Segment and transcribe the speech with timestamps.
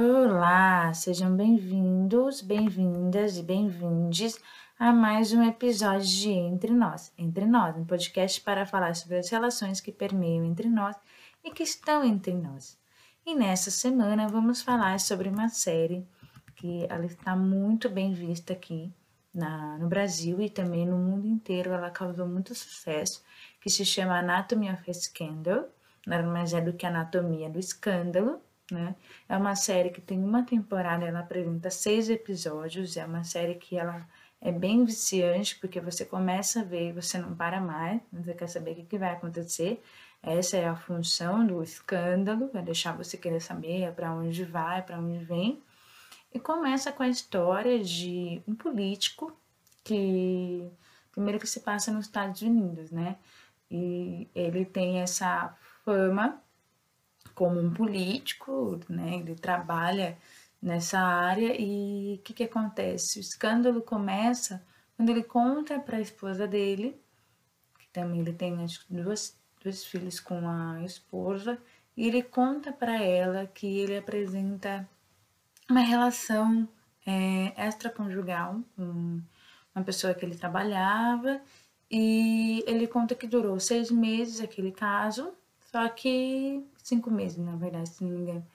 [0.00, 4.38] Olá, sejam bem-vindos, bem-vindas e bem-vindes
[4.78, 7.12] a mais um episódio de Entre Nós.
[7.18, 10.94] Entre Nós, um podcast para falar sobre as relações que permeiam entre nós
[11.42, 12.78] e que estão entre nós.
[13.26, 16.06] E nessa semana vamos falar sobre uma série
[16.54, 18.94] que ela está muito bem vista aqui
[19.34, 21.72] na, no Brasil e também no mundo inteiro.
[21.72, 23.20] Ela causou muito sucesso,
[23.60, 25.68] que se chama Anatomy of a Scandal.
[26.06, 28.94] Nada mais é do que Anatomia do Escândalo né?
[29.28, 33.76] É uma série que tem uma temporada, ela apresenta seis episódios, é uma série que
[33.76, 34.06] ela
[34.40, 38.48] é bem viciante, porque você começa a ver e você não para mais, você quer
[38.48, 39.82] saber o que, que vai acontecer.
[40.22, 44.98] Essa é a função do escândalo, vai deixar você querer saber para onde vai, para
[44.98, 45.62] onde vem.
[46.32, 49.32] E começa com a história de um político
[49.82, 50.70] que
[51.12, 53.16] primeiro que se passa nos Estados Unidos, né?
[53.70, 56.40] E ele tem essa fama
[57.38, 59.18] como um político, né?
[59.18, 60.18] Ele trabalha
[60.60, 63.20] nessa área e o que, que acontece?
[63.20, 64.60] O escândalo começa
[64.96, 67.00] quando ele conta para a esposa dele,
[67.78, 71.56] que também ele tem acho, duas, dois filhos com a esposa,
[71.96, 74.88] e ele conta para ela que ele apresenta
[75.70, 76.68] uma relação
[77.06, 79.22] é, extraconjugal com
[79.72, 81.40] uma pessoa que ele trabalhava,
[81.88, 85.32] e ele conta que durou seis meses aquele caso,
[85.70, 88.46] só que cinco meses, na verdade, se não me engano.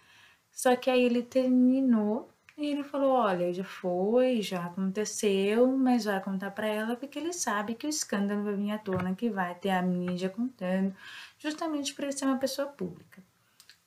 [0.51, 6.19] Só que aí ele terminou e ele falou: Olha, já foi, já aconteceu, mas vai
[6.21, 9.53] contar para ela porque ele sabe que o escândalo vai vir à tona, que vai
[9.55, 10.95] ter a mídia contando,
[11.37, 13.23] justamente por ele ser uma pessoa pública.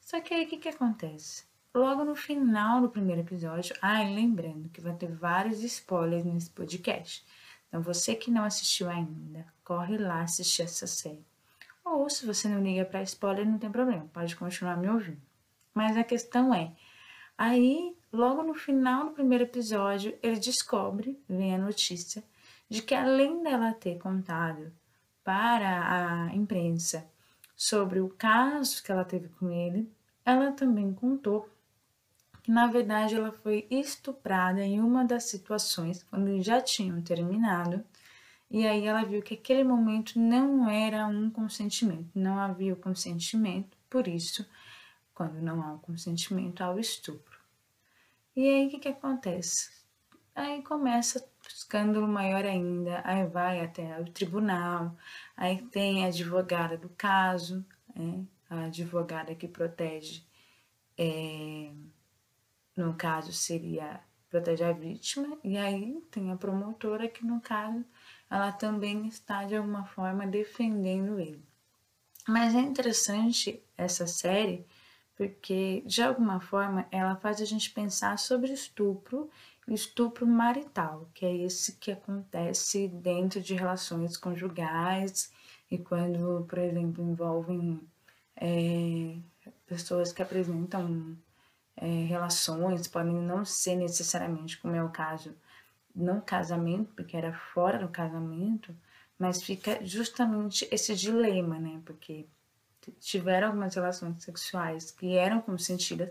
[0.00, 1.44] Só que aí o que, que acontece?
[1.74, 7.26] Logo no final do primeiro episódio, ah, lembrando que vai ter vários spoilers nesse podcast.
[7.68, 11.26] Então você que não assistiu ainda, corre lá assistir essa série.
[11.86, 15.22] Ou se você não liga para spoiler, não tem problema, pode continuar me ouvindo.
[15.72, 16.72] Mas a questão é,
[17.38, 22.24] aí, logo no final do primeiro episódio, ele descobre, vem a notícia,
[22.68, 24.72] de que além dela ter contado
[25.22, 27.06] para a imprensa
[27.54, 29.88] sobre o caso que ela teve com ele,
[30.24, 31.48] ela também contou
[32.42, 37.84] que na verdade ela foi estuprada em uma das situações quando já tinham terminado
[38.50, 43.76] e aí ela viu que aquele momento não era um consentimento, não havia o consentimento,
[43.90, 44.48] por isso,
[45.14, 47.38] quando não há o consentimento, há o estupro.
[48.34, 49.70] E aí o que, que acontece?
[50.34, 54.94] Aí começa o escândalo maior ainda, aí vai até o tribunal,
[55.36, 57.64] aí tem a advogada do caso,
[57.94, 58.24] né?
[58.48, 60.24] a advogada que protege,
[60.98, 61.72] é,
[62.76, 67.84] no caso seria protege a vítima, e aí tem a promotora que no caso
[68.30, 71.44] ela também está de alguma forma defendendo ele.
[72.26, 74.66] Mas é interessante essa série
[75.16, 79.30] porque de alguma forma ela faz a gente pensar sobre estupro
[79.66, 85.32] e estupro marital, que é esse que acontece dentro de relações conjugais
[85.70, 87.80] e quando, por exemplo, envolvem
[88.36, 89.16] é,
[89.66, 91.16] pessoas que apresentam
[91.76, 95.34] é, relações, podem não ser necessariamente, como é o caso
[95.96, 98.76] não casamento, porque era fora do casamento,
[99.18, 101.80] mas fica justamente esse dilema, né?
[101.84, 102.26] Porque
[103.00, 106.10] tiveram algumas relações sexuais que eram consentidas,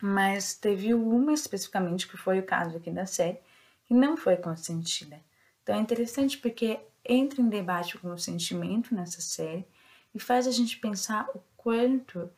[0.00, 3.38] mas teve uma especificamente, que foi o caso aqui da série,
[3.84, 5.20] que não foi consentida.
[5.62, 9.66] Então é interessante porque entra em debate o consentimento nessa série
[10.14, 12.30] e faz a gente pensar o quanto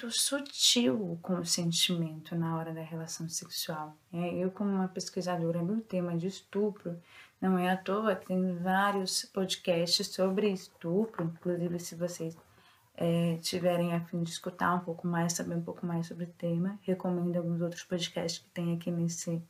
[0.00, 3.94] muito sutil o consentimento na hora da relação sexual.
[4.10, 6.98] É, eu, como uma pesquisadora do tema de estupro,
[7.38, 12.34] não é à toa tem vários podcasts sobre estupro, inclusive se vocês
[12.94, 16.32] é, tiverem a fim de escutar um pouco mais, saber um pouco mais sobre o
[16.38, 19.42] tema, recomendo alguns outros podcasts que tem aqui nesse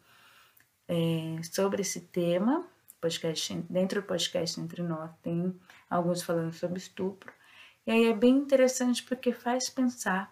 [0.89, 2.67] é, sobre esse tema.
[3.01, 5.55] Podcast, dentro do podcast Entre Nós tem
[5.89, 7.33] alguns falando sobre estupro.
[7.87, 10.31] E aí é bem interessante porque faz pensar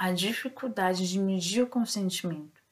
[0.00, 2.62] a dificuldade de medir o consentimento.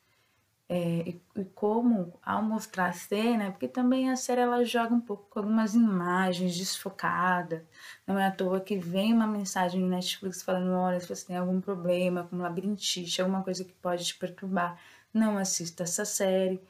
[0.67, 5.01] É, e, e, como ao mostrar a cena, porque também a série ela joga um
[5.01, 7.63] pouco com algumas imagens desfocadas,
[8.07, 11.37] não é à toa que vem uma mensagem no Netflix falando, olha, se você tem
[11.37, 14.79] algum problema com labirintite, alguma coisa que pode te perturbar,
[15.13, 16.61] não assista essa série.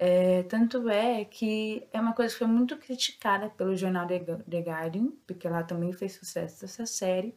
[0.00, 5.12] É, tanto é que é uma coisa que foi muito criticada pelo jornal The Guardian,
[5.26, 7.34] porque lá também fez sucesso essa série,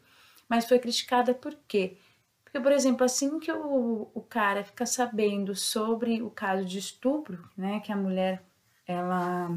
[0.49, 1.89] mas foi criticada por quê?
[1.89, 2.10] Porque,
[2.59, 7.79] por exemplo, assim que o, o cara fica sabendo sobre o caso de estupro, né,
[7.79, 8.43] que a mulher,
[8.85, 9.49] ela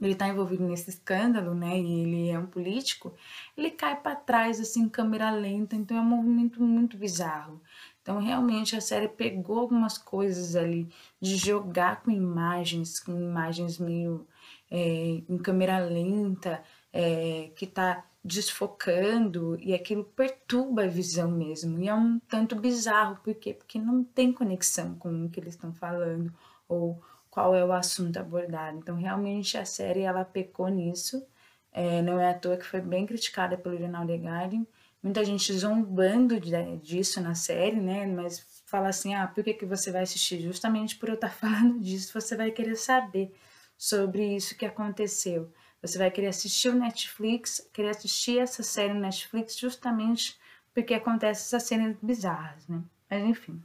[0.00, 1.78] ele está envolvido nesse escândalo, né?
[1.78, 3.14] E ele é um político,
[3.56, 7.60] ele cai para trás assim, câmera lenta, então é um movimento muito bizarro.
[8.02, 10.88] Então, realmente, a série pegou algumas coisas ali
[11.20, 14.26] de jogar com imagens, com imagens meio
[14.68, 21.80] é, em câmera lenta, é, que está desfocando, e aquilo perturba a visão mesmo.
[21.80, 23.54] E é um tanto bizarro, por quê?
[23.54, 26.32] Porque não tem conexão com o que eles estão falando,
[26.68, 28.78] ou qual é o assunto abordado.
[28.78, 31.26] Então, realmente, a série, ela pecou nisso.
[31.72, 34.66] É, não é à toa que foi bem criticada pelo Jornal The Guardian,
[35.02, 36.38] muita gente zombando
[36.82, 38.06] disso na série, né?
[38.06, 40.40] Mas fala assim, ah, por que, que você vai assistir?
[40.40, 43.34] Justamente por eu estar falando disso, você vai querer saber
[43.76, 45.50] sobre isso que aconteceu.
[45.82, 50.38] Você vai querer assistir o Netflix, querer assistir essa série no Netflix justamente
[50.72, 52.80] porque acontece essas cenas bizarras, né?
[53.10, 53.60] Mas enfim.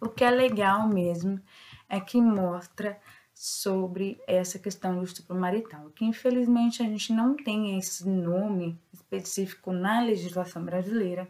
[0.00, 1.40] O que é legal mesmo
[1.88, 3.00] é que mostra
[3.34, 9.72] sobre essa questão do estupro marital, que infelizmente a gente não tem esse nome específico
[9.72, 11.28] na legislação brasileira.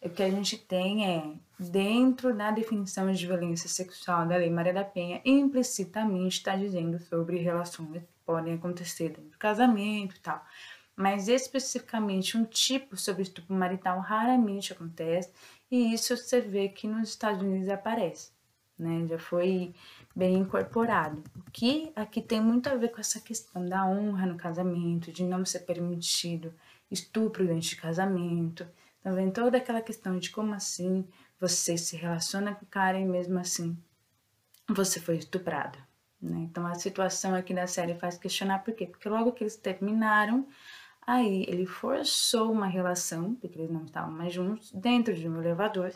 [0.00, 4.72] O que a gente tem é, dentro da definição de violência sexual da Lei Maria
[4.72, 10.44] da Penha, implicitamente está dizendo sobre relações podem acontecer dentro do casamento e tal.
[10.96, 15.32] Mas especificamente um tipo sobre estupro marital raramente acontece,
[15.70, 18.30] e isso você vê que nos Estados Unidos aparece.
[18.78, 19.06] Né?
[19.06, 19.74] Já foi
[20.14, 21.22] bem incorporado.
[21.36, 25.22] O que aqui tem muito a ver com essa questão da honra no casamento, de
[25.24, 26.52] não ser permitido
[26.90, 28.66] estupro dentro de casamento.
[29.02, 31.06] Também toda aquela questão de como assim
[31.40, 33.76] você se relaciona com o cara e mesmo assim
[34.68, 35.78] você foi estuprado.
[36.22, 36.46] Né?
[36.50, 38.86] Então a situação aqui da série faz questionar por quê?
[38.86, 40.46] Porque logo que eles terminaram,
[41.04, 45.92] aí ele forçou uma relação, porque eles não estavam mais juntos, dentro de um elevador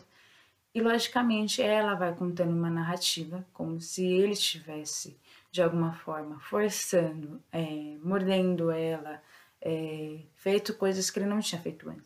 [0.77, 5.17] e logicamente ela vai contando uma narrativa como se ele estivesse
[5.49, 9.21] de alguma forma forçando, é, mordendo ela,
[9.59, 12.05] é, feito coisas que ele não tinha feito antes.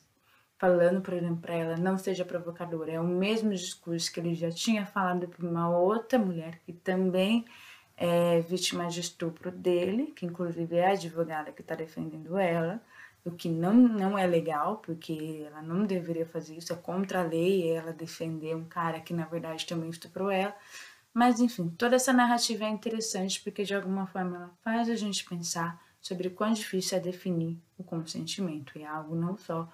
[0.57, 2.91] Falando, por exemplo, para ela não seja provocadora.
[2.91, 7.43] É o mesmo discurso que ele já tinha falado para uma outra mulher que também
[8.03, 12.81] é vítima de estupro dele, que inclusive é a advogada que está defendendo ela
[13.23, 17.23] o que não, não é legal, porque ela não deveria fazer isso, é contra a
[17.23, 20.55] lei ela defender um cara que na verdade também estuprou ela.
[21.13, 25.25] Mas enfim, toda essa narrativa é interessante porque de alguma forma ela faz a gente
[25.25, 28.77] pensar sobre o quão difícil é definir o consentimento.
[28.77, 29.71] E é algo não só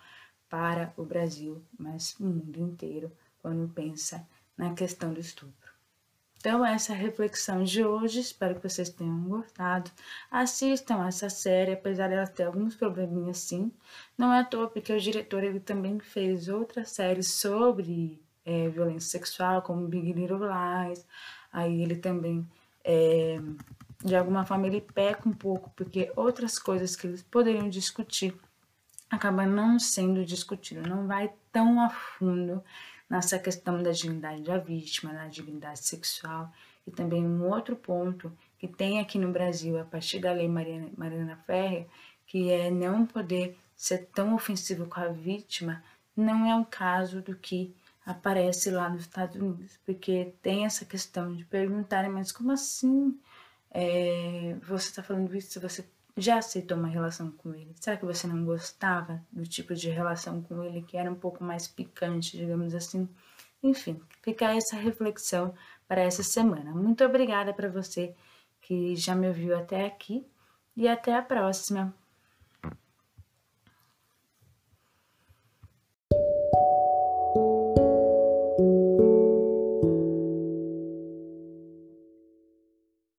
[0.49, 4.27] para o Brasil, mas o mundo inteiro, quando pensa
[4.57, 5.66] na questão do estupro.
[6.47, 8.21] Então, essa é a reflexão de hoje.
[8.21, 9.91] Espero que vocês tenham gostado.
[10.31, 13.69] Assistam essa série, apesar dela ter alguns probleminhas sim.
[14.17, 19.09] Não é à toa, porque o diretor ele também fez outras séries sobre é, violência
[19.09, 21.05] sexual, como Big Little Lies.
[21.51, 22.47] Aí ele também,
[22.81, 23.41] é,
[24.05, 28.33] de alguma forma, ele peca um pouco, porque outras coisas que eles poderiam discutir
[29.09, 32.63] acabam não sendo discutidas, não vai tão a fundo
[33.09, 36.51] nessa questão da dignidade da vítima, da dignidade sexual,
[36.85, 40.89] e também um outro ponto que tem aqui no Brasil, a partir da lei Mariana,
[40.97, 41.87] Mariana Ferrer,
[42.25, 45.83] que é não poder ser tão ofensivo com a vítima,
[46.15, 47.75] não é o caso do que
[48.05, 53.19] aparece lá nos Estados Unidos, porque tem essa questão de perguntarem, mas como assim?
[53.69, 55.85] É, você está falando isso você
[56.17, 57.73] já aceitou uma relação com ele?
[57.75, 61.43] Será que você não gostava do tipo de relação com ele que era um pouco
[61.43, 63.07] mais picante, digamos assim?
[63.61, 65.53] Enfim, fica essa reflexão
[65.87, 66.71] para essa semana.
[66.71, 68.15] Muito obrigada para você
[68.61, 70.25] que já me ouviu até aqui
[70.75, 71.93] e até a próxima.